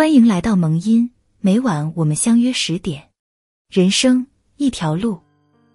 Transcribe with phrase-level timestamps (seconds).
[0.00, 3.06] 欢迎来到萌音，每晚我们相约十点。
[3.68, 4.26] 人生
[4.56, 5.20] 一条路，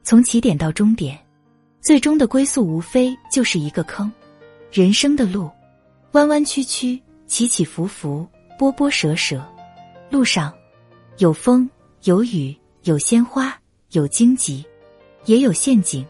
[0.01, 1.15] 从起点到终点，
[1.79, 4.11] 最终的归宿无非就是一个坑。
[4.71, 5.47] 人生的路，
[6.13, 8.27] 弯弯曲曲，起起伏伏，
[8.57, 9.45] 波波折折。
[10.09, 10.51] 路上
[11.19, 11.69] 有风，
[12.05, 13.55] 有雨，有鲜花，
[13.91, 14.65] 有荆棘，
[15.25, 16.03] 也有陷阱；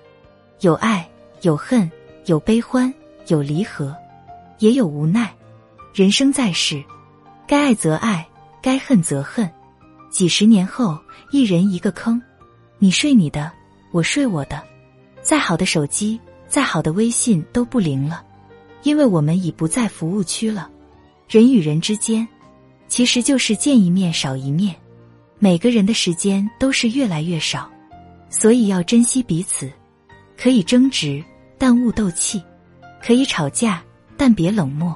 [0.61, 1.05] 有爱，
[1.41, 1.91] 有恨，
[2.27, 2.93] 有悲欢，
[3.27, 3.93] 有离合，
[4.59, 5.35] 也有无奈。
[5.93, 6.81] 人生在世。
[7.47, 8.27] 该爱则爱，
[8.59, 9.49] 该恨则恨。
[10.09, 10.97] 几十年后，
[11.29, 12.19] 一人一个坑，
[12.79, 13.51] 你睡你的，
[13.91, 14.61] 我睡我的。
[15.21, 18.23] 再好的手机，再好的微信都不灵了，
[18.81, 20.69] 因为我们已不在服务区了。
[21.29, 22.27] 人与人之间，
[22.87, 24.75] 其实就是见一面少一面。
[25.37, 27.69] 每个人的时间都是越来越少，
[28.29, 29.71] 所以要珍惜彼此。
[30.35, 31.23] 可以争执，
[31.59, 32.39] 但勿斗气；
[33.03, 33.83] 可以吵架，
[34.17, 34.95] 但别冷漠。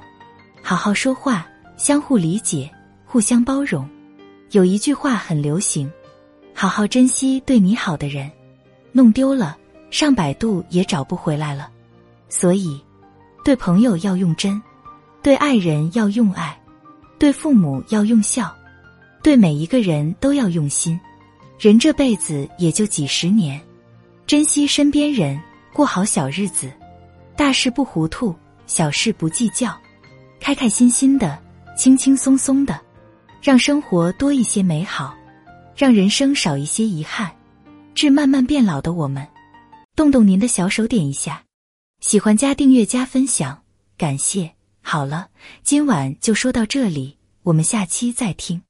[0.64, 1.48] 好好说话。
[1.80, 2.70] 相互理解，
[3.06, 3.88] 互相包容。
[4.52, 5.90] 有一句话很流行：
[6.54, 8.30] 好好珍惜对你好的人，
[8.92, 9.58] 弄丢了
[9.90, 11.70] 上百度也找不回来了。
[12.28, 12.82] 所以，
[13.46, 14.62] 对朋友要用真，
[15.24, 16.60] 对爱人要用爱，
[17.18, 18.54] 对父母要用孝，
[19.24, 21.00] 对每一个人都要用心。
[21.58, 23.58] 人这辈子也就几十年，
[24.28, 26.70] 珍惜身边人，过好小日子，
[27.38, 28.36] 大事不糊涂，
[28.68, 29.74] 小事不计较，
[30.42, 31.40] 开开心心的。
[31.80, 32.78] 轻轻松松的，
[33.42, 35.16] 让生活多一些美好，
[35.78, 37.34] 让人生少一些遗憾。
[37.96, 39.26] 致慢慢变老的我们，
[39.96, 41.42] 动动您的小手点一下，
[42.02, 43.64] 喜欢加订阅加分享，
[43.98, 44.52] 感谢。
[44.82, 45.30] 好了，
[45.64, 48.62] 今晚就说到这里，我们下期再听。